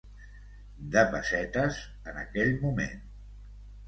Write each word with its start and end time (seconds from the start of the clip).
De 0.95 1.03
pessetes, 1.11 1.77
en 2.13 2.17
aquell 2.21 2.57
moment. 2.65 2.97